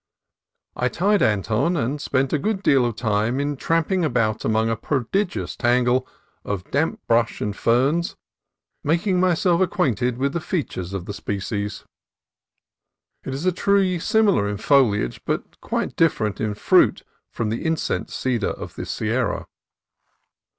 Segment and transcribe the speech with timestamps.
[0.75, 4.75] I tied Anton, and spent a good deal of time in tramping about among a
[4.75, 6.07] prodigious tangle
[6.43, 8.15] of damp brush and ferns,
[8.83, 11.83] mak ing myself acquainted with the features of the spe cies.
[13.23, 18.15] It is a tree similar in foliage but quite different in fruit from the incense
[18.15, 19.45] cedar of the Sierra.